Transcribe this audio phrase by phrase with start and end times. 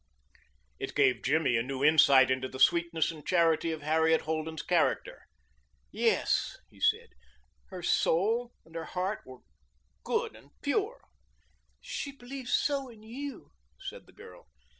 [0.79, 5.19] It gave Jimmy a new insight into the sweetness and charity of Harriet Holden's character.
[5.91, 7.09] "Yes," he said,
[7.67, 9.41] "her soul and her heart were
[10.03, 11.01] good and pure."
[11.81, 14.47] "She believed so in you," said the girl.